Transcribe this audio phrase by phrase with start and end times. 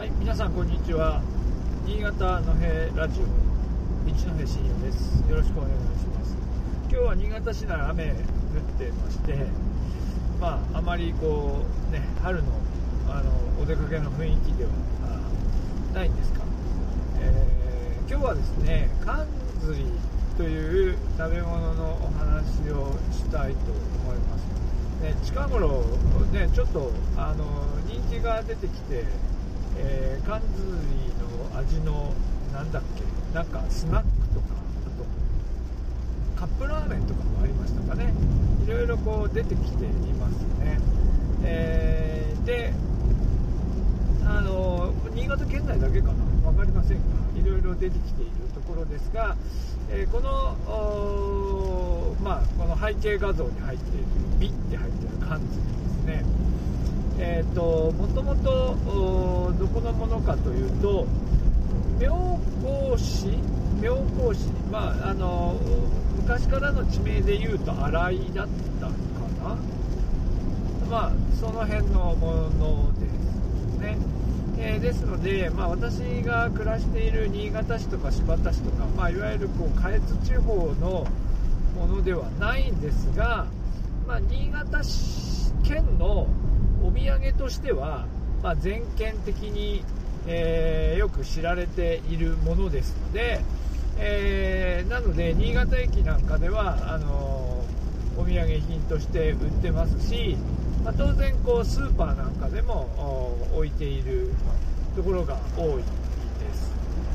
[0.00, 1.20] はい、皆さんこんにちは。
[1.84, 5.20] 新潟のへラジオ一戸深夜です。
[5.28, 6.34] よろしくお願いします。
[6.88, 8.16] 今日は新潟市内雨降っ
[8.80, 9.36] てまして、
[10.40, 12.48] まああまりこうね春の
[13.10, 14.70] あのお出かけの雰囲気では
[15.92, 16.46] ないんですが、
[17.20, 19.26] えー今日はですねかん
[19.60, 19.84] ずり
[20.38, 23.58] という食べ物のお話をしたいと
[24.08, 24.48] 思います。
[25.02, 25.84] ね、近頃、
[26.32, 27.44] ね、ちょっとあの
[27.86, 29.04] 人気が出てきて、
[29.82, 31.08] えー、かんずり
[31.52, 32.12] の味の
[32.52, 33.02] なんだっけ
[33.34, 34.46] なんかスナックとか
[34.86, 35.04] あと
[36.40, 38.12] カップラーメンとかもありましたかね。
[38.66, 40.78] いろいろこう出てきていますね、
[41.42, 42.72] えーで
[44.24, 46.14] あの新潟県内だけかな。
[46.42, 47.02] 分かりませんが
[47.36, 49.36] いろいろ出てきているところですが、
[49.90, 50.56] えーこの
[52.22, 54.04] まあ、この背景画像に入っている
[54.40, 56.24] 「美」って入っている漢字ですね。
[57.22, 58.76] えっ、ともともと
[59.58, 61.06] どこのものかというと
[61.98, 63.28] 妙高市
[63.80, 65.54] 妙高市まああの
[66.16, 68.48] 昔からの地名で言うと新井だっ
[68.80, 68.92] たか
[69.42, 69.56] な。
[70.90, 73.96] まあその辺のものですね、
[74.58, 81.06] えーですので、まあ、私が暮らしている新潟市とか新発田市とか、まあ、いわゆるこう下越地方の
[81.76, 83.46] ものではないんですが、
[84.06, 84.80] まあ、新潟
[85.62, 86.26] 県の
[86.82, 88.06] お土産としては、
[88.42, 89.84] まあ、全県的に、
[90.26, 93.40] えーよく知られているものですので、
[93.98, 97.64] えーなので新潟駅なんかではあの
[98.18, 100.36] お土産品として売ってますし、
[100.84, 104.32] まあ、当然こうスーパーなんかでも置いている
[104.96, 105.82] ところが多いで
[106.54, 106.72] す。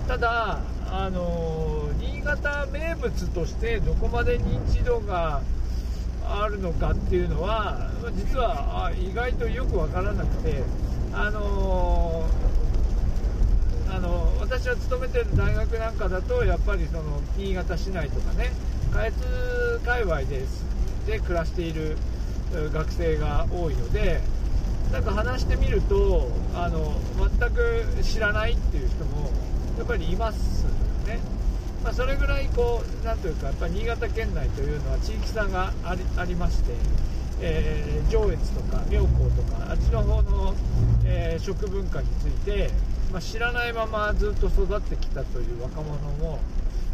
[0.07, 5.41] ただ、あの新潟名物としてどこまで認知度が
[6.27, 10.63] あるのかっていうのは実は意外とよくわからなくて、
[11.13, 12.27] あの
[13.89, 18.51] あの私は勤めてる大学なんかだとやっぱりその新潟市内とかね
[18.91, 20.65] 下越界隈です
[21.07, 21.97] で暮らしている
[22.73, 24.21] 学生が多いので
[24.91, 26.93] なんか話してみるとあの
[27.39, 29.31] 全く知らないっていう人も
[29.77, 30.69] やっぱりいますよ
[31.07, 31.19] ね、
[31.85, 36.71] まあ、それぐらいこうなんというかやっぱ新潟県内というのは地域差がありありまして、
[37.41, 40.55] えー上越とか妙高とかあっちの方の、
[41.05, 42.71] えー食文化について、
[43.11, 46.39] まあ、知らないままずっと育ってきたという若者も、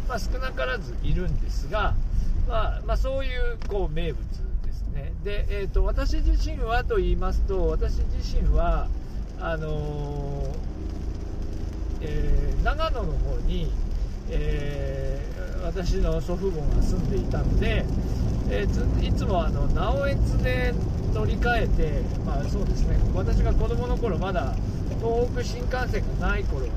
[0.08, 1.94] まあ、少なからずいるんですが、
[2.46, 4.22] まあまあ、そういうこう名物
[4.62, 5.14] ですね。
[5.24, 8.88] で、えー、と私自身はと言いますと私自身は
[9.40, 13.72] あのーえー長野の方に、
[14.30, 17.84] えー私の祖父母が住んでいたので、
[18.50, 20.74] えーいつもあの直江津で
[21.14, 22.96] 乗り換えて、まあ、そうですね。
[23.14, 24.54] 私が子供の頃まだ
[25.00, 26.72] 東北新幹線がない頃はね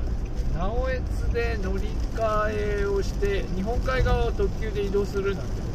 [0.54, 5.68] 直江津で乗り換えをして日本海側を特急で移動するなんてこ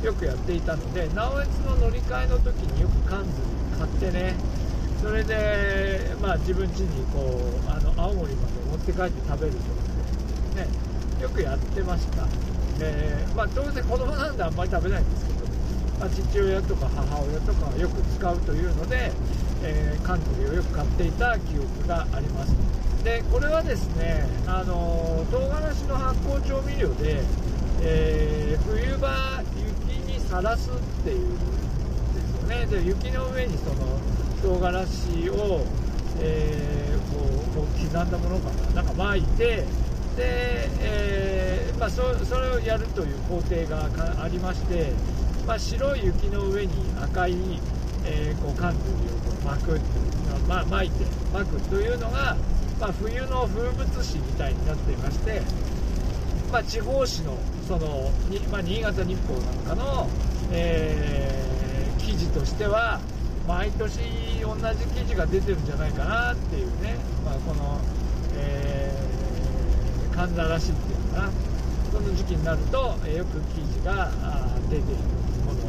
[0.00, 3.46] とをよくやっていたので直江津の乗り換えの時によく缶詰
[3.78, 4.34] 買ってね
[5.02, 9.58] それで、まあ、自分家にこうあの青森まで持って帰って食べると。
[9.58, 9.97] か
[10.58, 10.66] ね
[11.22, 12.26] よくやってました、
[12.80, 15.38] えーまあ、当然子供なんであんまり食べないんですけど、
[16.00, 19.10] まあ、父親とか母親とかはよく使うというので、
[19.62, 22.54] えー、缶詰をよく買っていた記憶があります。
[23.04, 27.22] でこれはですねあの唐辛子の発酵調味料で、
[27.82, 30.74] えー冬場雪にさらすっ
[31.04, 31.38] ていうん
[32.12, 32.66] ですよね。
[32.66, 34.00] で雪の上にその
[34.42, 35.64] 唐辛子を、
[36.20, 39.64] えーこうこう刻んだものかななんか巻いて
[40.18, 43.88] で、えーまあ、そそれをやるという工程が
[44.22, 44.92] ありまして、
[45.46, 47.34] まあ、白い雪の上に赤い、
[48.04, 50.18] えーこう缶詰をこう巻くっていう
[50.48, 52.36] まあ、巻いて巻くというのが、
[52.80, 55.42] まあ、冬の風物詩みたいになっていまして、
[56.50, 57.36] まあ、地方紙の
[57.68, 60.08] その、にまあ、新潟日報なんかの、
[60.52, 61.48] えー
[61.98, 63.00] 記事としては
[63.46, 64.00] 毎年
[64.40, 71.30] 同じ記事が出てるんじゃないかなっていうね、まあ、この、ー、神田らしいっていうかな。
[71.92, 74.10] その時期になると、えーよく記事が
[74.70, 74.84] 出ている
[75.46, 75.68] もので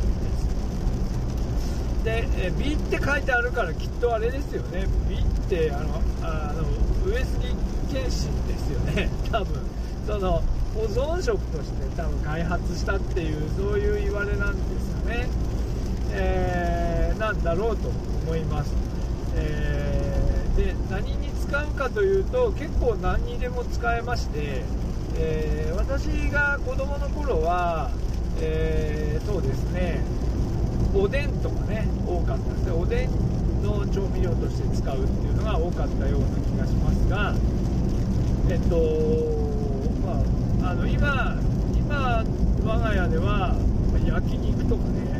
[1.97, 2.03] す。
[2.03, 4.85] で、えー、美って書いてあるからきっとあれですよね。
[5.09, 6.63] 美ってあのあの
[7.09, 7.55] 上杉
[7.91, 9.09] 謙信ですよね。
[9.31, 9.69] 多分。
[10.05, 15.27] その保存食として多分開発したっていうそういう言われなんですかね、
[16.11, 18.73] えーなんだろうと思います、
[19.35, 24.61] えーで何に使うかというと結構何にでも使えまして、
[25.17, 27.89] えー私が子供の頃は、
[28.39, 30.03] えーそうですね
[30.93, 32.71] おでんとかね多かったですね。
[32.71, 33.09] おでん
[33.63, 37.33] の調味料として使うっていうのが多かったような気がしますが
[38.49, 38.75] えっ、と
[40.05, 41.35] まああの今
[41.75, 42.23] 今
[42.63, 43.55] 我が家では
[44.05, 45.19] 焼肉とかね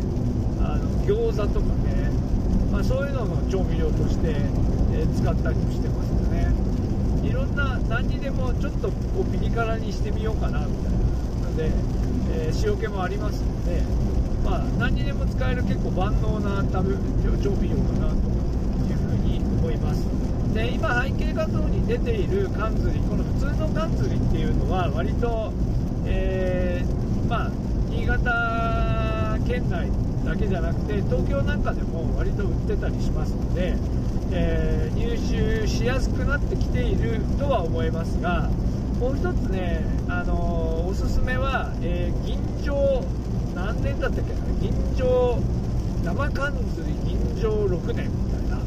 [0.62, 2.12] あの餃子とかね、
[2.72, 4.36] まあ、そういうのの調味料として、
[4.94, 6.48] え、使ったりもしてますよね。
[7.24, 11.00] いろんな何にでもちょっとこうピリ辛にしてみようかなみたいな。
[11.50, 11.72] ので、
[12.32, 13.82] えー、塩気もありますので、
[14.44, 18.16] まあ、何にでも使える結構万能な食べ調味料かなと
[18.88, 20.06] いうふうに思います。
[20.54, 25.54] で今背景画像に出ている缶釣りこの普通の缶釣りっていうのは割と、
[26.06, 27.52] えー、まあ、
[29.60, 29.90] 県内
[30.26, 33.76] だけじゃなくて東京なんかでも割と売ってたりしますので、
[34.32, 38.50] えー、入手しやすくなってきているとは思いますが
[39.00, 43.04] もう一つね、あのー、おすすめは、えー、銀醸
[43.54, 44.40] 何年だったっけな？
[44.62, 45.42] 銀醸
[46.04, 48.58] 生缶釣り銀醸6年みたいな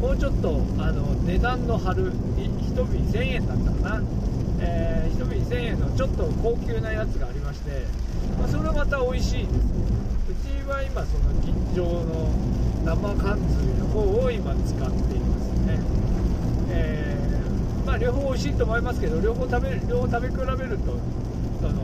[0.00, 4.02] もうちょっとあの値段の張る1瓶1000円だったかな、
[4.60, 7.86] えー、1瓶1000円のちょっと高級なやつがありまして、
[8.38, 9.56] まあ、それはまた美味しいです。
[9.56, 9.75] うちは
[10.96, 12.32] 今その銀醸の
[12.82, 15.78] 生缶釣りの方を今使っていますね、
[16.70, 20.96] えー、まあ、両方美味しいと思いますけど両方食べ両方食べ比べると
[21.60, 21.82] その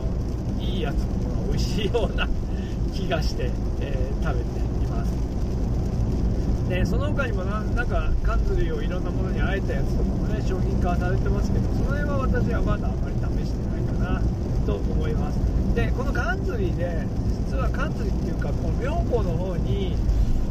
[0.59, 2.27] いいやつの方が美味しいような
[2.91, 3.51] 気がして、
[3.81, 5.13] えー、食べています。
[6.69, 13.15] でその他にもなんか缶釣りをいろんなものにあえたやつとかもね商品化されてますけどその辺は私はまだあまり
[13.45, 14.21] 試してないかな
[14.65, 15.37] と思います。
[15.75, 17.05] でこの缶釣りで
[17.53, 19.95] 実は缶釣りっていうかこの妙高の方に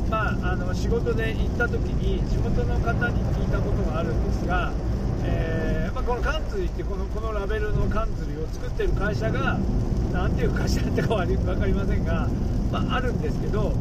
[0.08, 4.70] まあ、あの仕事で行った時に地元の方に聞いたことがあるんですが、
[5.24, 9.58] えー、まあ、この缶釣りってこのこのラベルの缶釣りを作ってる会社が
[10.12, 12.28] 何ていう会社ってかは分かりませんが、
[12.70, 13.72] まあ、あるんですけど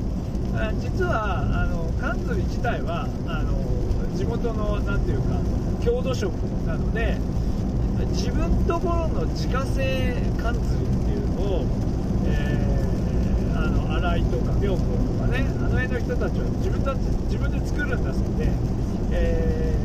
[0.80, 5.36] 実はあの缶釣り自体はあの地元の何ていうか
[5.84, 6.32] 郷土食
[6.66, 7.18] なので
[8.16, 11.66] 自分ところの自家製缶釣りっていうのを、
[12.26, 12.91] えー
[13.62, 16.98] あの新井とか妙高とかねあの辺の人たちは自分たち
[17.30, 18.50] 自分で作るんだそうで、
[19.12, 19.76] え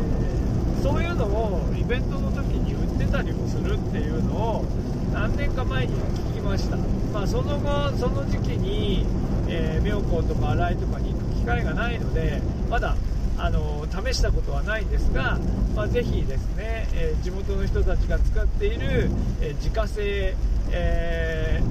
[0.78, 4.64] ー、そういうのをイベントの時に売ってたりもするっていうのを
[5.12, 6.76] 何年か前に聞きました、
[7.12, 9.04] まあ、その後その時期に、
[9.48, 12.40] えー、妙高とか新井とかに行く機会がないので
[12.70, 12.96] まだ
[13.38, 15.38] あの試したことはないんですが、
[15.74, 19.10] まあ、ぜひですね、えー、地元の人たちが使っている、
[19.42, 20.34] え自家製、
[20.70, 21.62] え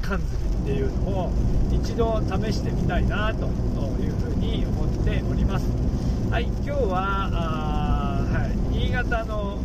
[0.00, 1.30] 缶釣りっていうのを
[1.70, 3.44] 一度試してみたいなと
[4.00, 5.66] いうふうに思っております。
[6.30, 7.28] はい今日は、
[8.24, 9.58] はい、新潟の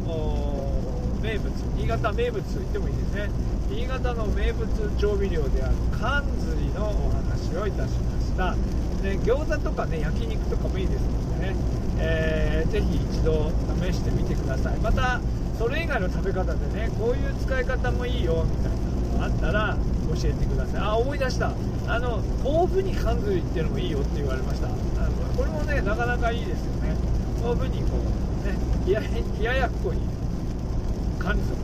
[1.24, 3.30] 名物新潟名物と言ってもいいですね。
[3.72, 4.68] 新潟の名物
[5.00, 8.56] 調味料である缶釣りのお話をいたしました。
[9.02, 11.56] で餃子とかね焼肉とかもいいですのでね、
[12.00, 14.78] えー、ぜひ一度試してみてください。
[14.80, 15.22] また
[15.58, 18.80] それ以外の食べ方でねこういう使い方もいいよみたいな。
[19.20, 19.78] あったら
[20.14, 20.82] 教えてください。
[20.82, 21.52] あ思い出した。
[21.88, 24.68] あの豆腐に缶詰っていうのもいいよって言われました。
[24.68, 24.76] あの
[25.38, 26.96] これもねなかなかいいですよね。
[27.42, 28.56] 豆腐にこうね
[28.86, 28.94] 冷
[29.44, 30.02] やややっこに
[31.20, 31.58] 缶詰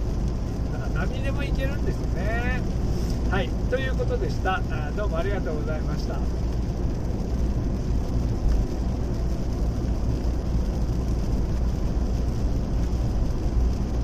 [0.74, 2.62] だから何でもいけるんですよね。
[3.32, 3.50] はい。
[3.70, 4.62] ということでした。
[4.70, 6.16] あどうもありがとうございました。